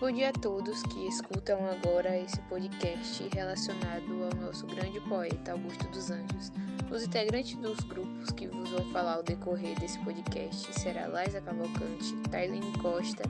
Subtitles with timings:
[0.00, 5.86] Bom dia a todos que escutam agora esse podcast relacionado ao nosso grande poeta Augusto
[5.88, 6.50] dos Anjos.
[6.90, 12.16] Os integrantes dos grupos que vos vão falar ao decorrer desse podcast será Laisa Cavalcante,
[12.30, 13.24] Tailene Costa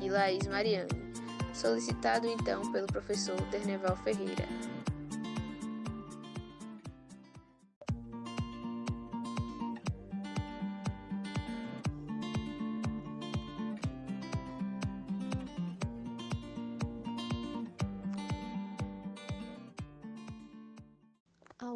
[0.00, 0.88] e Laís Mariani,
[1.52, 4.48] solicitado então pelo professor Terneval Ferreira.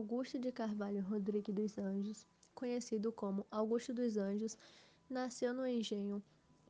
[0.02, 4.59] Augusto de Carvalho Rodrigues dos Anjos, conhecido como Augusto dos Anjos,
[5.09, 6.20] nasceu no engenho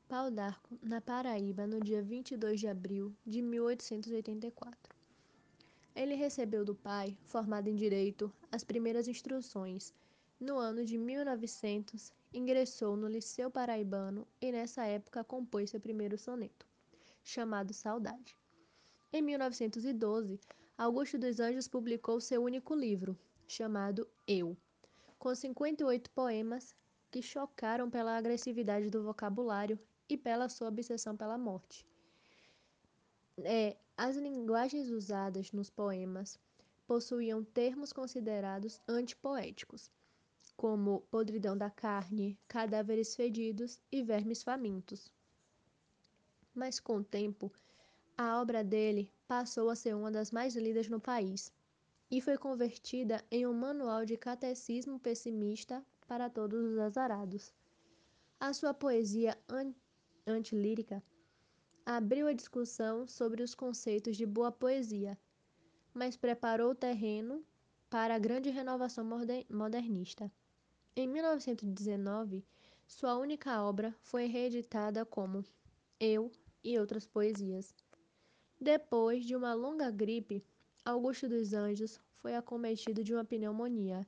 [0.07, 4.95] Pau d'Arco, na Paraíba, no dia 22 de abril de 1884.
[5.97, 9.95] Ele recebeu do pai, formado em direito, as primeiras instruções.
[10.39, 16.67] No ano de 1900, ingressou no Liceu Paraibano e nessa época compôs seu primeiro soneto,
[17.25, 18.37] chamado Saudade.
[19.11, 20.39] Em 1912,
[20.83, 23.17] Augusto dos Anjos publicou seu único livro,
[23.47, 24.57] chamado Eu,
[25.17, 26.75] com 58 poemas
[27.09, 31.87] que chocaram pela agressividade do vocabulário e pela sua obsessão pela morte.
[33.45, 36.37] É, as linguagens usadas nos poemas
[36.85, 39.89] possuíam termos considerados antipoéticos,
[40.57, 45.13] como podridão da carne, cadáveres fedidos e vermes famintos.
[46.53, 47.53] Mas com o tempo,
[48.23, 51.53] a obra dele passou a ser uma das mais lidas no país
[52.09, 57.53] e foi convertida em um manual de catecismo pessimista para todos os azarados.
[58.39, 59.75] A sua poesia an
[60.25, 61.03] antilírica
[61.85, 65.19] abriu a discussão sobre os conceitos de boa poesia,
[65.93, 67.45] mas preparou o terreno
[67.91, 69.05] para a grande renovação
[69.51, 70.31] modernista.
[70.95, 72.45] Em 1919,
[72.87, 75.45] sua única obra foi reeditada como
[75.99, 76.31] Eu
[76.63, 77.75] e Outras Poesias.
[78.63, 80.41] Depois de uma longa gripe,
[80.85, 84.07] Augusto dos Anjos foi acometido de uma pneumonia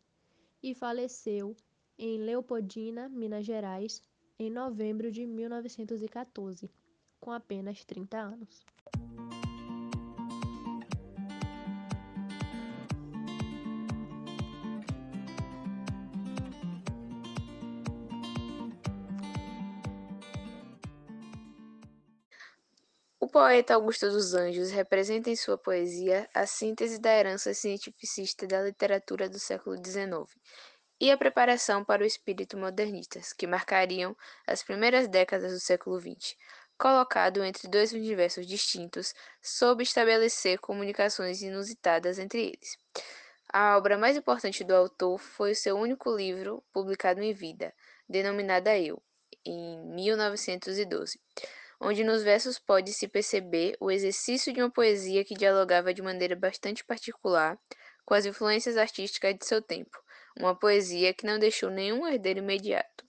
[0.62, 1.56] e faleceu
[1.98, 4.00] em Leopoldina, Minas Gerais,
[4.38, 6.70] em novembro de 1914,
[7.19, 8.64] com apenas 30 anos.
[23.34, 29.28] Poeta Augusto dos Anjos representa em sua poesia a síntese da herança cientificista da literatura
[29.28, 30.33] do século XIX
[31.00, 36.37] e a preparação para o espírito modernistas, que marcariam as primeiras décadas do século XX,
[36.78, 39.12] colocado entre dois universos distintos,
[39.43, 42.78] sob estabelecer comunicações inusitadas entre eles.
[43.53, 47.75] A obra mais importante do autor foi o seu único livro, publicado em vida,
[48.09, 49.03] denominada Eu,
[49.44, 51.19] em 1912
[51.84, 56.83] onde nos versos pode-se perceber o exercício de uma poesia que dialogava de maneira bastante
[56.83, 57.59] particular
[58.06, 59.99] com as influências artísticas de seu tempo,
[60.39, 63.05] uma poesia que não deixou nenhum herdeiro imediato.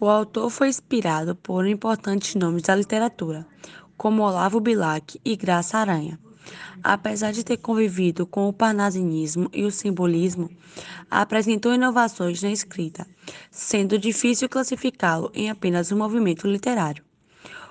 [0.00, 3.46] O autor foi inspirado por importantes nomes da literatura,
[4.02, 6.18] como Olavo Bilac e Graça Aranha.
[6.82, 10.50] Apesar de ter convivido com o parnasianismo e o simbolismo,
[11.08, 13.06] apresentou inovações na escrita,
[13.48, 17.04] sendo difícil classificá-lo em apenas um movimento literário.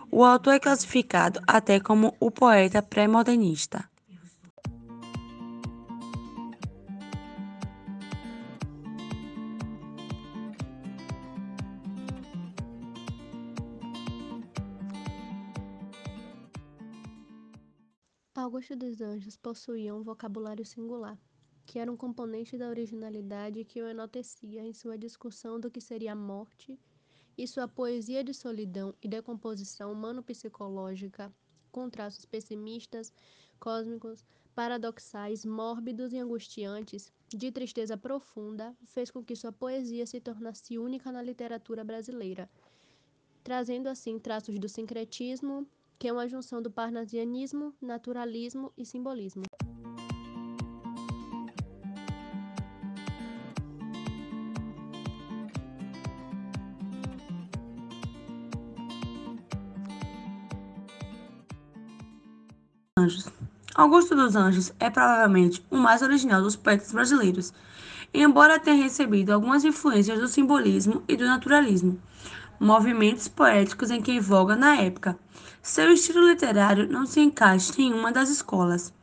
[0.10, 3.91] O autor é classificado até como o poeta pré-modernista.
[18.34, 21.20] Augusto dos Anjos possuía um vocabulário singular,
[21.66, 26.14] que era um componente da originalidade que o enaltecia em sua discussão do que seria
[26.14, 26.80] a morte
[27.38, 31.30] e sua poesia de solidão e decomposição humano-psicológica,
[31.74, 33.12] com traços pessimistas,
[33.60, 34.26] cósmicos,
[34.56, 41.12] paradoxais, mórbidos e angustiantes, de tristeza profunda, fez com que sua poesia se tornasse única
[41.12, 42.50] na literatura brasileira,
[43.44, 45.68] trazendo assim traços do sincretismo,
[46.02, 49.44] que é uma junção do parnasianismo, naturalismo e simbolismo.
[62.98, 63.30] Anjos.
[63.76, 67.54] Augusto dos Anjos é provavelmente o mais original dos poetas brasileiros,
[68.14, 72.00] embora tenha recebido algumas influências do simbolismo e do naturalismo
[72.62, 75.18] movimentos poéticos em que voga na época.
[75.64, 78.94] Seu estilo literário não se encaixa em nenhuma das escolas.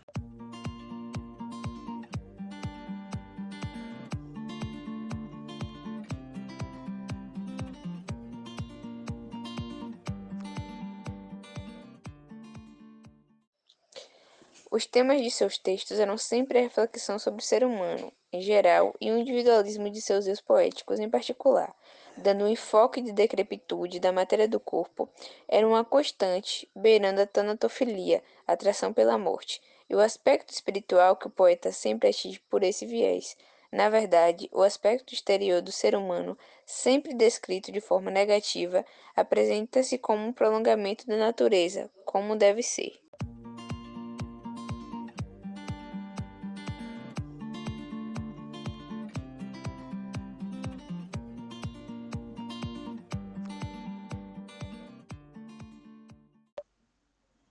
[14.70, 18.94] Os temas de seus textos eram sempre a reflexão sobre o ser humano, em geral,
[19.00, 21.74] e o individualismo de seus eus poéticos, em particular,
[22.18, 25.08] dando um enfoque de decrepitude da matéria do corpo,
[25.48, 31.30] era uma constante, beirando a tanatofilia, atração pela morte, e o aspecto espiritual que o
[31.30, 33.38] poeta sempre atinge por esse viés.
[33.72, 36.36] Na verdade, o aspecto exterior do ser humano,
[36.66, 38.84] sempre descrito de forma negativa,
[39.16, 43.00] apresenta-se como um prolongamento da natureza, como deve ser.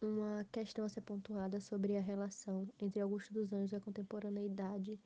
[0.08, 4.98] Uma questão a ser pontuada sobre a relação entre Augusto dos Anjos e a contemporaneidade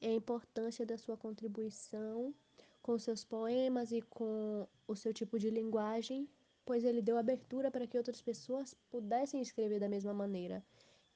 [0.00, 2.32] é a importância da sua contribuição
[2.80, 6.28] com seus poemas e com o seu tipo de linguagem,
[6.64, 10.64] pois ele deu abertura para que outras pessoas pudessem escrever da mesma maneira,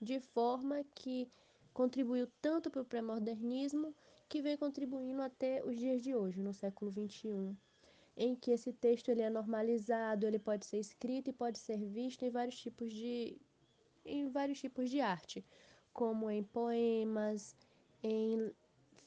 [0.02, 1.30] de forma que
[1.72, 3.94] contribuiu tanto para o pré-modernismo
[4.28, 7.56] que vem contribuindo até os dias de hoje, no século XXI
[8.18, 12.24] em que esse texto ele é normalizado, ele pode ser escrito e pode ser visto
[12.24, 13.40] em vários tipos de
[14.04, 15.44] em vários tipos de arte,
[15.92, 17.54] como em poemas,
[18.02, 18.50] em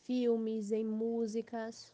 [0.03, 1.93] filmes, em músicas.